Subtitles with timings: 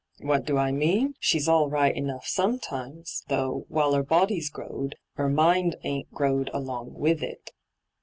[0.21, 1.13] What do I mean?
[1.19, 6.95] She's all right enough sometimes, though, while 'er body's growed, 'er mind ain't growed along
[6.95, 7.51] with it.